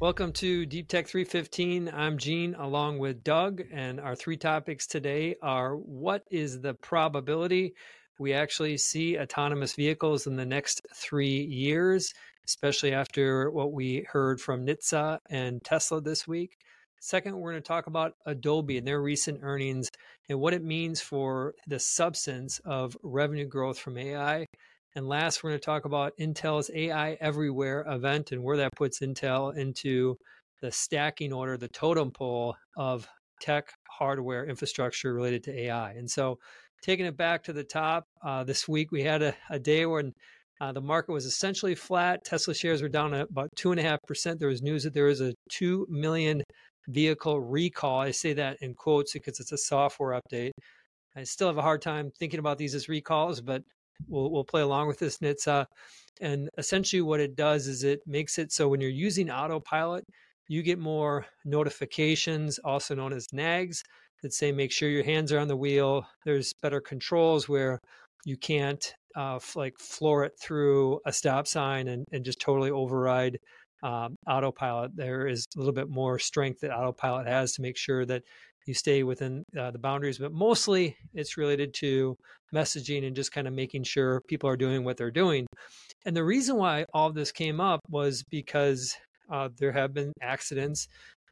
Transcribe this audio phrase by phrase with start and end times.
[0.00, 1.90] Welcome to Deep Tech 315.
[1.92, 7.74] I'm Gene along with Doug, and our three topics today are what is the probability
[8.18, 12.14] we actually see autonomous vehicles in the next three years,
[12.46, 16.56] especially after what we heard from NHTSA and Tesla this week.
[17.02, 19.90] Second, we're going to talk about Adobe and their recent earnings
[20.30, 24.46] and what it means for the substance of revenue growth from AI.
[24.96, 29.00] And last, we're going to talk about Intel's AI Everywhere event and where that puts
[29.00, 30.16] Intel into
[30.60, 33.06] the stacking order, the totem pole of
[33.40, 35.92] tech hardware infrastructure related to AI.
[35.92, 36.38] And so,
[36.82, 40.12] taking it back to the top, uh, this week we had a, a day when
[40.60, 42.24] uh, the market was essentially flat.
[42.24, 44.40] Tesla shares were down about two and a half percent.
[44.40, 46.42] There was news that there was a two million
[46.88, 48.00] vehicle recall.
[48.00, 50.50] I say that in quotes because it's a software update.
[51.16, 53.62] I still have a hard time thinking about these as recalls, but
[54.08, 55.66] we'll, we'll play along with this NHTSA.
[56.20, 60.04] And essentially, what it does is it makes it so when you're using autopilot,
[60.48, 63.82] you get more notifications, also known as nags,
[64.22, 66.04] that say make sure your hands are on the wheel.
[66.24, 67.80] There's better controls where
[68.24, 68.84] you can't
[69.16, 73.38] uh, like floor it through a stop sign and, and just totally override
[73.82, 74.94] um, autopilot.
[74.94, 78.22] There is a little bit more strength that autopilot has to make sure that
[78.70, 82.16] you stay within uh, the boundaries, but mostly it's related to
[82.54, 85.44] messaging and just kind of making sure people are doing what they're doing.
[86.06, 88.96] And the reason why all this came up was because
[89.28, 90.86] uh, there have been accidents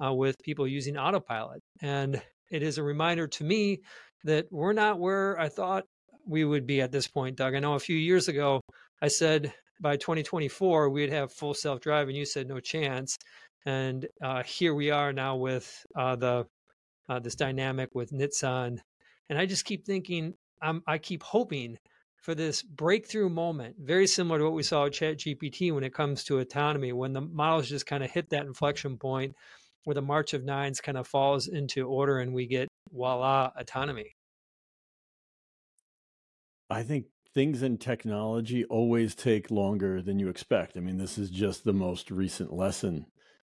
[0.05, 1.61] uh, with people using autopilot.
[1.81, 3.83] And it is a reminder to me
[4.25, 5.85] that we're not where I thought
[6.27, 7.55] we would be at this point, Doug.
[7.55, 8.61] I know a few years ago
[9.01, 12.17] I said by 2024 we'd have full self driving.
[12.17, 13.17] You said no chance.
[13.65, 16.47] And uh, here we are now with uh, the
[17.09, 18.79] uh, this dynamic with NHTSA.
[19.31, 21.79] And I just keep thinking, I'm, I keep hoping
[22.17, 26.25] for this breakthrough moment, very similar to what we saw with ChatGPT when it comes
[26.25, 29.35] to autonomy, when the models just kind of hit that inflection point
[29.85, 34.15] where the March of Nines kind of falls into order and we get voila autonomy.
[36.69, 40.77] I think things in technology always take longer than you expect.
[40.77, 43.07] I mean, this is just the most recent lesson.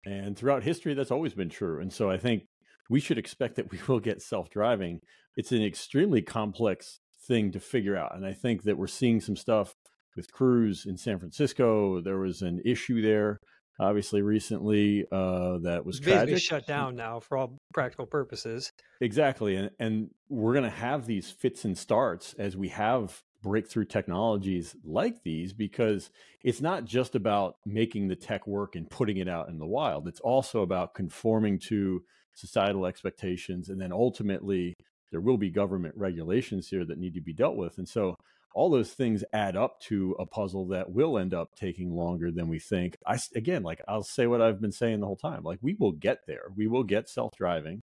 [0.06, 1.82] And throughout history, that's always been true.
[1.82, 2.44] And so I think
[2.90, 5.00] we should expect that we will get self driving.
[5.38, 8.16] It's an extremely complex thing to figure out.
[8.16, 9.76] And I think that we're seeing some stuff
[10.16, 12.02] with Cruise in San Francisco.
[12.02, 13.40] There was an issue there,
[13.80, 16.40] obviously, recently uh, that was tragic.
[16.40, 18.72] shut down now for all practical purposes.
[19.00, 19.56] Exactly.
[19.56, 24.76] And, and we're going to have these fits and starts as we have breakthrough technologies
[24.84, 26.10] like these because
[26.44, 30.08] it's not just about making the tech work and putting it out in the wild.
[30.08, 32.02] It's also about conforming to
[32.34, 34.76] societal expectations, and then ultimately
[35.12, 37.78] there will be government regulations here that need to be dealt with.
[37.78, 38.16] And so
[38.56, 42.48] all those things add up to a puzzle that will end up taking longer than
[42.48, 42.96] we think.
[43.06, 45.44] I again, like I'll say what I've been saying the whole time.
[45.44, 46.52] Like we will get there.
[46.56, 47.82] We will get self-driving,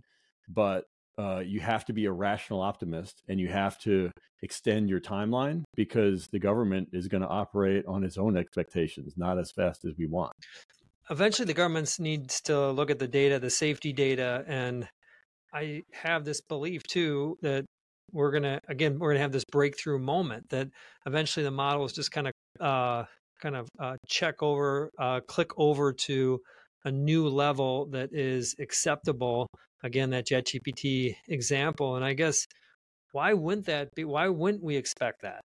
[0.48, 0.84] but
[1.18, 4.10] uh, you have to be a rational optimist and you have to
[4.42, 9.38] extend your timeline because the government is going to operate on its own expectations, not
[9.38, 10.32] as fast as we want
[11.10, 14.88] eventually the governments needs to look at the data, the safety data, and
[15.52, 17.64] I have this belief too that
[18.12, 20.68] we're gonna again we're gonna have this breakthrough moment that
[21.06, 23.04] eventually the models just kind of uh,
[23.40, 26.40] kind of uh, check over, uh, click over to
[26.84, 29.46] a new level that is acceptable.
[29.82, 32.46] Again, that ChatGPT example, and I guess
[33.12, 34.04] why wouldn't that be?
[34.04, 35.40] Why wouldn't we expect that?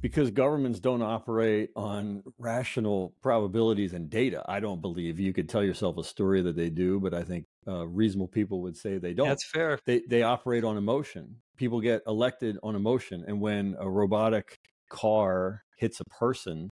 [0.00, 4.42] Because governments don't operate on rational probabilities and data.
[4.48, 7.46] I don't believe you could tell yourself a story that they do, but I think
[7.68, 9.28] uh, reasonable people would say they don't.
[9.28, 9.78] That's fair.
[9.84, 11.36] They they operate on emotion.
[11.56, 14.56] People get elected on emotion, and when a robotic
[14.88, 16.70] car hits a person,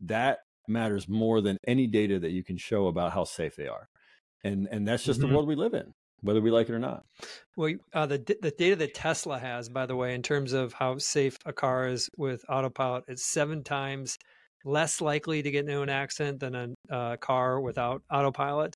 [0.00, 3.88] that matters more than any data that you can show about how safe they are.
[4.42, 5.28] And and that's just mm-hmm.
[5.28, 7.04] the world we live in whether we like it or not.
[7.56, 10.98] Well, uh, the the data that Tesla has, by the way, in terms of how
[10.98, 14.18] safe a car is with autopilot, it's seven times
[14.64, 18.74] less likely to get into an accident than a uh, car without autopilot.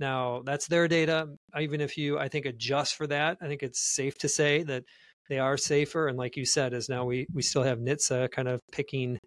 [0.00, 1.28] Now, that's their data.
[1.60, 4.84] Even if you, I think, adjust for that, I think it's safe to say that
[5.28, 6.08] they are safer.
[6.08, 9.18] And like you said, is now we we still have NHTSA kind of picking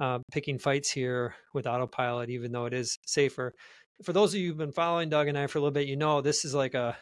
[0.00, 3.52] uh, picking fights here with autopilot, even though it is safer
[4.04, 5.96] for those of you who've been following Doug and I for a little bit, you
[5.96, 6.96] know this is like a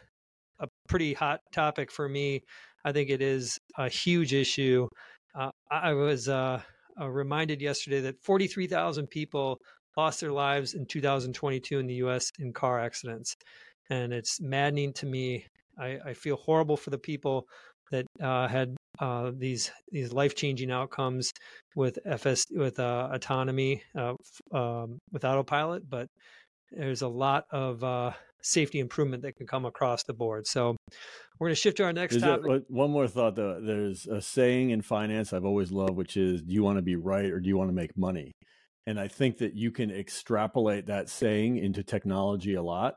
[0.61, 2.43] a pretty hot topic for me.
[2.85, 4.89] I think it is a huge issue.
[5.35, 6.61] Uh, I was uh,
[7.01, 9.59] uh, reminded yesterday that 43,000 people
[9.97, 12.31] lost their lives in 2022 in the U.S.
[12.39, 13.35] in car accidents,
[13.91, 15.47] and it's maddening to me.
[15.79, 17.47] I, I feel horrible for the people
[17.91, 21.33] that uh, had uh, these these life changing outcomes
[21.75, 24.15] with FS with uh, autonomy uh,
[24.53, 26.07] um, with autopilot, but
[26.71, 28.13] there's a lot of uh,
[28.43, 30.47] safety improvement that can come across the board.
[30.47, 30.77] So
[31.39, 32.51] we're going to shift to our next There's topic.
[32.51, 33.61] A, one more thought though.
[33.61, 36.97] There's a saying in finance I've always loved, which is, "Do you want to be
[36.97, 38.33] right or do you want to make money?"
[38.87, 42.95] And I think that you can extrapolate that saying into technology a lot.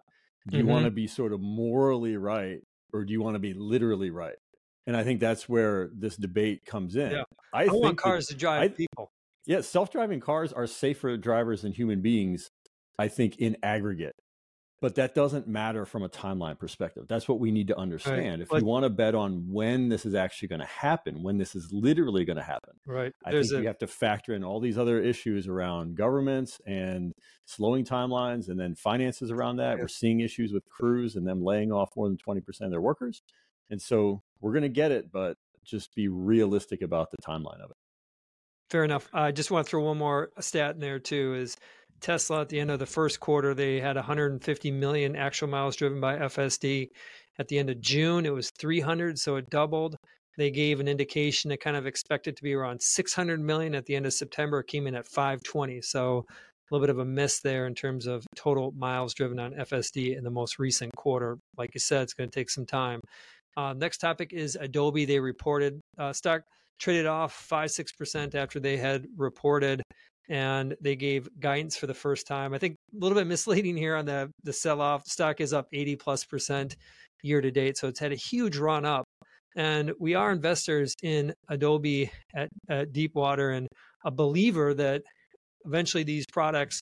[0.49, 0.71] Do you mm-hmm.
[0.71, 2.59] want to be sort of morally right
[2.93, 4.35] or do you want to be literally right?
[4.87, 7.11] And I think that's where this debate comes in.
[7.11, 7.23] Yeah.
[7.53, 9.11] I, I want cars that, to drive I, people.
[9.45, 12.49] Yeah, self-driving cars are safer drivers than human beings.
[12.99, 14.15] I think in aggregate
[14.83, 17.05] but that doesn't matter from a timeline perspective.
[17.07, 18.17] That's what we need to understand.
[18.17, 18.39] Right.
[18.41, 21.37] If but, you want to bet on when this is actually going to happen, when
[21.37, 23.13] this is literally going to happen, right?
[23.25, 26.59] I There's think a, you have to factor in all these other issues around governments
[26.65, 27.13] and
[27.45, 29.77] slowing timelines, and then finances around that.
[29.77, 29.83] Yeah.
[29.83, 32.81] We're seeing issues with Cruise and them laying off more than twenty percent of their
[32.81, 33.21] workers,
[33.69, 37.71] and so we're going to get it, but just be realistic about the timeline of
[37.71, 37.77] it.
[38.69, 39.07] Fair enough.
[39.13, 41.35] I just want to throw one more stat in there too.
[41.35, 41.55] Is
[42.03, 45.99] Tesla at the end of the first quarter, they had 150 million actual miles driven
[45.99, 46.89] by FSD.
[47.39, 49.95] At the end of June, it was 300, so it doubled.
[50.37, 53.95] They gave an indication they kind of expected to be around 600 million at the
[53.95, 54.59] end of September.
[54.59, 58.05] It came in at 520, so a little bit of a miss there in terms
[58.05, 61.37] of total miles driven on FSD in the most recent quarter.
[61.57, 62.99] Like you said, it's going to take some time.
[63.55, 65.05] Uh, next topic is Adobe.
[65.05, 66.41] They reported uh, stock
[66.79, 69.83] traded off five six percent after they had reported
[70.29, 72.53] and they gave guidance for the first time.
[72.53, 75.05] I think a little bit misleading here on the the sell off.
[75.05, 76.75] Stock is up 80 plus percent
[77.21, 79.05] year to date, so it's had a huge run up.
[79.55, 83.67] And we are investors in Adobe at, at Deepwater and
[84.03, 85.03] a believer that
[85.65, 86.81] eventually these products,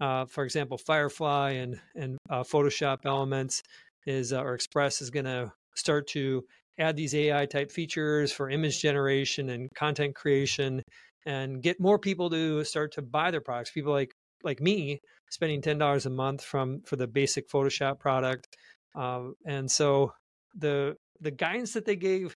[0.00, 3.62] uh, for example, Firefly and and uh, Photoshop Elements
[4.06, 6.44] is uh, or Express is going to start to
[6.78, 10.82] add these AI type features for image generation and content creation
[11.26, 13.70] and get more people to start to buy their products.
[13.70, 14.12] People like
[14.42, 15.00] like me
[15.30, 18.56] spending ten dollars a month from for the basic Photoshop product,
[18.94, 20.12] um, and so
[20.54, 22.34] the the guidance that they gave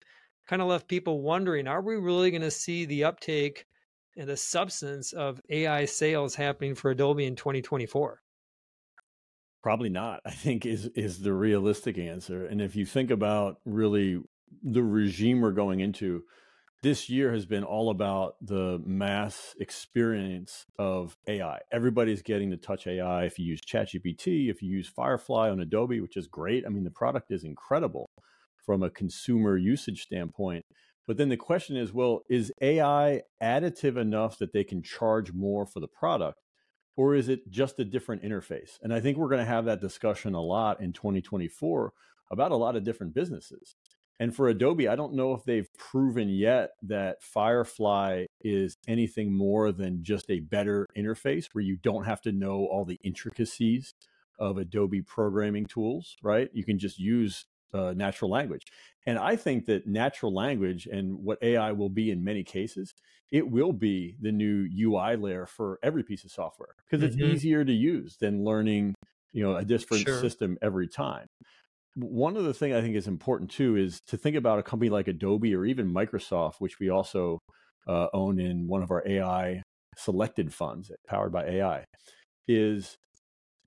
[0.47, 3.65] kind of left people wondering: Are we really going to see the uptake
[4.17, 8.19] and the substance of AI sales happening for Adobe in 2024?
[9.61, 10.21] Probably not.
[10.25, 12.45] I think is is the realistic answer.
[12.45, 14.21] And if you think about really
[14.61, 16.23] the regime we're going into,
[16.83, 21.59] this year has been all about the mass experience of AI.
[21.71, 23.23] Everybody's getting to touch AI.
[23.23, 26.65] If you use ChatGPT, if you use Firefly on Adobe, which is great.
[26.65, 28.09] I mean, the product is incredible
[28.65, 30.65] from a consumer usage standpoint.
[31.07, 35.65] But then the question is well, is AI additive enough that they can charge more
[35.65, 36.39] for the product?
[36.97, 38.77] Or is it just a different interface?
[38.81, 41.93] And I think we're going to have that discussion a lot in 2024
[42.29, 43.75] about a lot of different businesses.
[44.19, 49.71] And for Adobe, I don't know if they've proven yet that Firefly is anything more
[49.71, 53.93] than just a better interface where you don't have to know all the intricacies
[54.39, 56.49] of Adobe programming tools, right?
[56.53, 58.63] You can just use uh, natural language.
[59.05, 62.93] And I think that natural language and what AI will be in many cases,
[63.31, 67.19] it will be the new UI layer for every piece of software because mm-hmm.
[67.19, 68.93] it's easier to use than learning,
[69.31, 70.21] you know, a different sure.
[70.21, 71.27] system every time
[71.95, 74.89] one of the things I think is important too is to think about a company
[74.89, 77.39] like Adobe or even Microsoft, which we also
[77.87, 79.61] uh, own in one of our AI
[79.97, 81.83] selected funds powered by AI,
[82.47, 82.95] is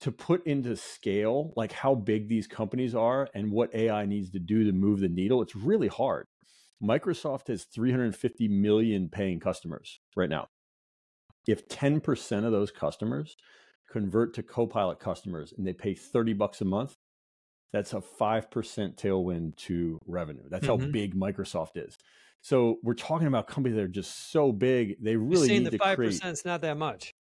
[0.01, 4.39] to put into scale like how big these companies are and what AI needs to
[4.39, 5.41] do to move the needle.
[5.41, 6.27] It's really hard.
[6.83, 10.47] Microsoft has 350 million paying customers right now.
[11.47, 13.37] If 10% of those customers
[13.91, 16.97] convert to Copilot customers and they pay 30 bucks a month,
[17.73, 18.51] that's a 5%
[18.97, 20.43] tailwind to revenue.
[20.49, 20.85] That's mm-hmm.
[20.85, 21.99] how big Microsoft is.
[22.41, 25.03] So we're talking about companies that are just so big.
[25.03, 26.25] They really need the to 5% create.
[26.25, 27.15] is not that much.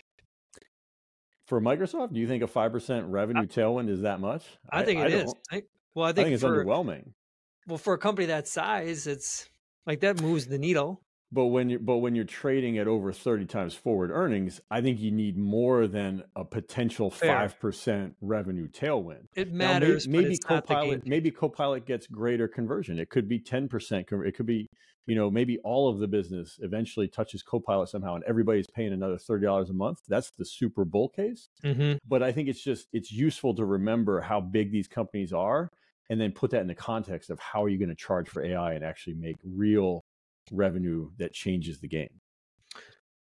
[1.47, 4.45] For Microsoft, do you think a 5% revenue I, tailwind is that much?
[4.71, 5.35] I, I think it I is.
[5.50, 5.62] I,
[5.95, 7.12] well, I think, think it's for, underwhelming.
[7.67, 9.49] Well, for a company that size, it's
[9.87, 11.00] like that moves the needle.
[11.37, 15.00] But when you but when you're trading at over 30 times forward earnings, I think
[15.00, 19.26] you need more than a potential five percent revenue tailwind.
[19.35, 20.07] It matters.
[20.07, 22.99] Now, maybe, maybe Copilot maybe Copilot gets greater conversion.
[22.99, 24.07] It could be 10 percent.
[24.11, 24.71] It could be
[25.05, 29.19] you know maybe all of the business eventually touches Copilot somehow, and everybody's paying another
[29.19, 29.99] thirty dollars a month.
[30.09, 31.50] That's the super bull case.
[31.62, 31.99] Mm-hmm.
[32.09, 35.71] But I think it's just it's useful to remember how big these companies are,
[36.09, 38.43] and then put that in the context of how are you going to charge for
[38.43, 40.06] AI and actually make real
[40.53, 42.21] revenue that changes the game.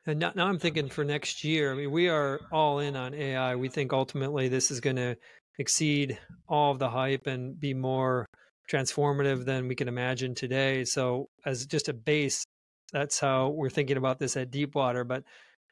[0.08, 1.72] And now, now I'm thinking for next year.
[1.72, 3.56] I mean, we are all in on AI.
[3.56, 5.16] We think ultimately this is going to
[5.58, 8.28] exceed all of the hype and be more
[8.72, 10.84] transformative than we can imagine today.
[10.86, 12.44] So, as just a base,
[12.92, 15.04] that's how we're thinking about this at Deepwater.
[15.04, 15.24] But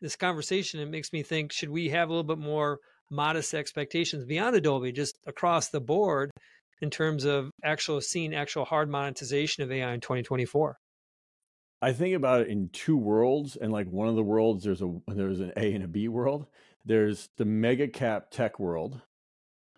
[0.01, 2.79] this conversation, it makes me think: should we have a little bit more
[3.11, 6.31] modest expectations beyond Adobe, just across the board
[6.81, 10.77] in terms of actual seeing actual hard monetization of AI in 2024?
[11.83, 14.89] I think about it in two worlds, and like one of the worlds, there's a
[15.05, 16.47] there's an A and a B world.
[16.85, 19.01] There's the mega cap tech world,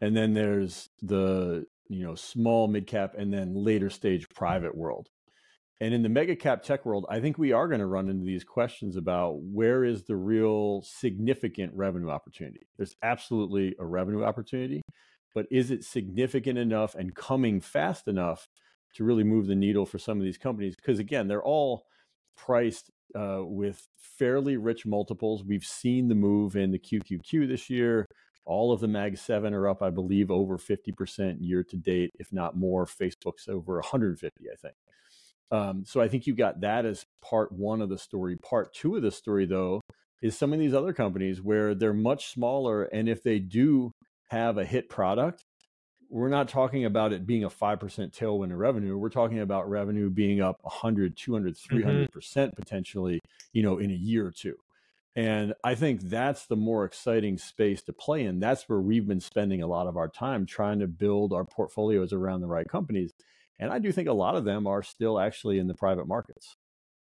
[0.02, 5.10] and then there's the you know small mid cap and then later stage private world.
[5.82, 8.24] And in the mega cap tech world, I think we are going to run into
[8.24, 12.68] these questions about where is the real significant revenue opportunity.
[12.78, 14.84] There's absolutely a revenue opportunity,
[15.34, 18.48] but is it significant enough and coming fast enough
[18.94, 20.76] to really move the needle for some of these companies?
[20.76, 21.88] Because again, they're all
[22.36, 25.44] priced uh, with fairly rich multiples.
[25.44, 28.06] We've seen the move in the QQQ this year.
[28.46, 32.32] All of the Mag 7 are up, I believe, over 50% year to date, if
[32.32, 32.86] not more.
[32.86, 34.76] Facebook's over 150, I think.
[35.52, 38.36] Um, so I think you got that as part one of the story.
[38.38, 39.82] Part two of the story, though,
[40.22, 42.84] is some of these other companies where they're much smaller.
[42.84, 43.92] And if they do
[44.30, 45.45] have a hit product,
[46.10, 47.80] we're not talking about it being a 5%
[48.12, 48.98] tailwind in revenue.
[48.98, 52.50] We're talking about revenue being up 100, 200, 300% mm-hmm.
[52.56, 53.22] potentially,
[53.54, 54.56] you know, in a year or two.
[55.16, 58.40] And I think that's the more exciting space to play in.
[58.40, 62.12] That's where we've been spending a lot of our time trying to build our portfolios
[62.12, 63.14] around the right companies.
[63.58, 66.58] And I do think a lot of them are still actually in the private markets.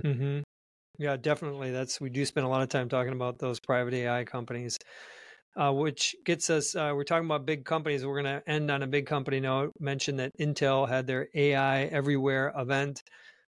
[0.02, 0.40] Mm-hmm.
[0.98, 1.70] Yeah, definitely.
[1.70, 4.78] That's we do spend a lot of time talking about those private AI companies,
[5.56, 6.74] uh, which gets us.
[6.74, 8.04] Uh, we're talking about big companies.
[8.04, 9.72] We're going to end on a big company note.
[9.80, 13.02] Mention that Intel had their AI Everywhere event.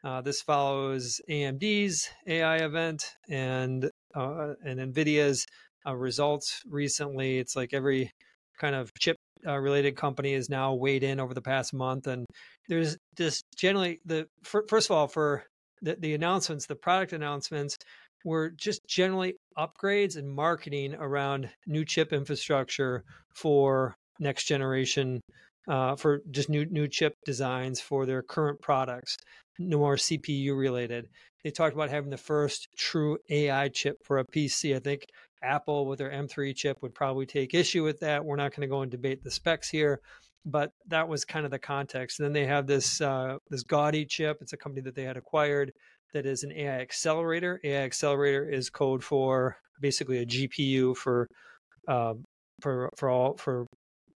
[0.05, 5.47] Uh, this follows AMD's AI event and uh, and Nvidia's
[5.87, 7.39] uh, results recently.
[7.39, 8.11] It's like every
[8.61, 12.27] kind of chip uh, related company has now weighed in over the past month, and
[12.69, 15.45] there's just generally the first of all for
[15.83, 17.77] the, the announcements, the product announcements
[18.25, 25.21] were just generally upgrades and marketing around new chip infrastructure for next generation
[25.69, 29.17] uh, for just new new chip designs for their current products,
[29.59, 31.09] no more CPU related.
[31.45, 34.77] They talked about having the first true AI chip for a PC.
[34.77, 35.07] I think
[35.43, 38.25] Apple with their M3 chip would probably take issue with that.
[38.25, 40.01] We're not going to go and debate the specs here,
[40.45, 42.21] but that was kind of the context.
[42.21, 44.39] And then they have this uh, this Gaudi chip.
[44.41, 45.73] It's a company that they had acquired
[46.13, 47.61] that is an AI accelerator.
[47.65, 51.27] AI accelerator is code for basically a GPU for
[51.89, 52.15] uh,
[52.61, 53.67] for for all for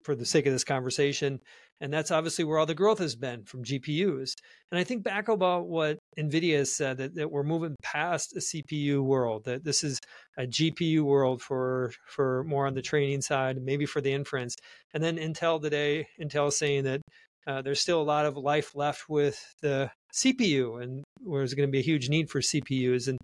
[0.05, 1.41] for the sake of this conversation.
[1.81, 4.33] And that's obviously where all the growth has been from GPUs.
[4.71, 8.39] And I think back about what NVIDIA has said that, that we're moving past a
[8.39, 9.99] CPU world, that this is
[10.39, 14.57] a GPU world for, for more on the training side, maybe for the inference.
[14.95, 17.03] And then Intel today, Intel saying that
[17.47, 21.69] uh, there's still a lot of life left with the CPU and where there's going
[21.69, 23.09] to be a huge need for CPUs.
[23.09, 23.19] And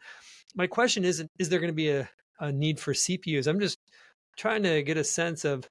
[0.54, 2.08] my question isn't is there going to be a,
[2.40, 3.46] a need for CPUs?
[3.46, 3.78] I'm just
[4.36, 5.66] trying to get a sense of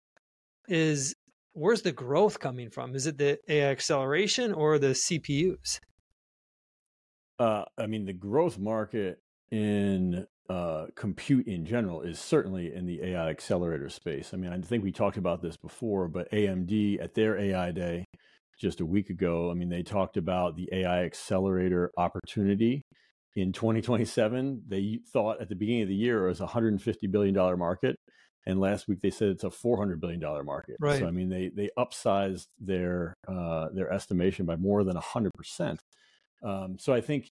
[0.68, 1.14] is
[1.54, 2.96] where's the growth coming from?
[2.96, 5.80] Is it the AI acceleration or the CPUs?
[7.40, 9.20] Uh, I mean, the growth market
[9.52, 14.34] in uh, compute in general is certainly in the AI accelerator space.
[14.34, 18.06] I mean, I think we talked about this before, but AMD at their AI day
[18.62, 22.84] just a week ago, I mean, they talked about the AI accelerator opportunity
[23.36, 24.64] in 2027.
[24.68, 27.98] They thought at the beginning of the year it was a $150 billion market
[28.46, 31.00] and last week they said it's a 400 billion dollar market right.
[31.00, 35.78] so i mean they they upsized their uh, their estimation by more than 100%
[36.44, 37.30] um, so i think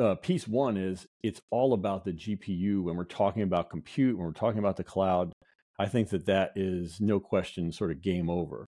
[0.00, 4.26] uh, piece one is it's all about the gpu when we're talking about compute when
[4.26, 5.32] we're talking about the cloud
[5.78, 8.66] i think that that is no question sort of game over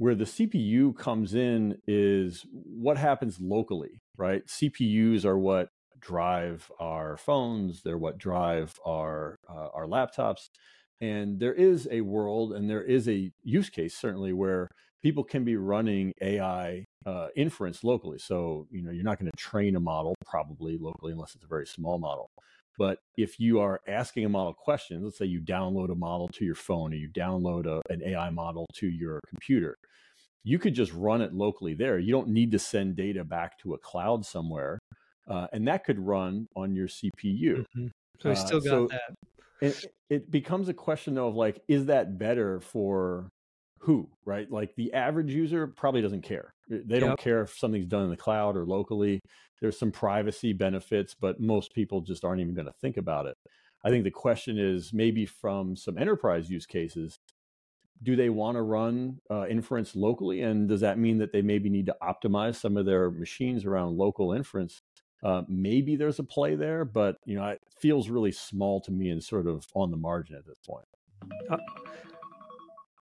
[0.00, 5.68] where the cpu comes in is what happens locally right cpus are what
[6.00, 7.82] drive our phones.
[7.82, 10.48] They're what drive our uh, our laptops.
[11.00, 14.68] And there is a world, and there is a use case certainly where
[15.02, 18.18] people can be running AI uh, inference locally.
[18.18, 21.48] So you know you're not going to train a model probably locally unless it's a
[21.48, 22.30] very small model.
[22.78, 26.44] But if you are asking a model questions, let's say you download a model to
[26.44, 29.76] your phone or you download a, an AI model to your computer,
[30.44, 31.98] you could just run it locally there.
[31.98, 34.78] You don't need to send data back to a cloud somewhere
[35.30, 37.14] uh, and that could run on your CPU.
[37.60, 37.86] Mm-hmm.
[38.18, 39.14] So we still uh, got so that.
[39.62, 43.30] It, it becomes a question though of like, is that better for
[43.78, 44.50] who, right?
[44.50, 46.52] Like the average user probably doesn't care.
[46.70, 47.00] They yep.
[47.00, 49.20] don't care if something's done in the cloud or locally.
[49.60, 53.36] There's some privacy benefits, but most people just aren't even going to think about it.
[53.84, 57.18] I think the question is maybe from some enterprise use cases,
[58.02, 60.42] do they want to run uh, inference locally?
[60.42, 63.98] And does that mean that they maybe need to optimize some of their machines around
[63.98, 64.80] local inference
[65.22, 69.10] uh, maybe there's a play there, but you know, it feels really small to me
[69.10, 70.86] and sort of on the margin at this point.
[71.50, 71.58] Uh,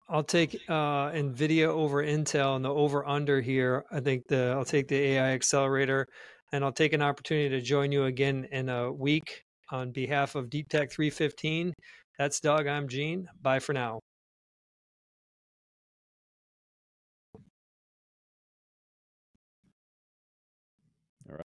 [0.10, 3.86] I'll take uh, NVIDIA over Intel and the over under here.
[3.92, 6.08] I think the I'll take the AI accelerator,
[6.52, 10.50] and I'll take an opportunity to join you again in a week on behalf of
[10.50, 11.74] Deep Tech 315.
[12.18, 12.66] That's Doug.
[12.66, 13.28] I'm Gene.
[13.42, 14.00] Bye for now.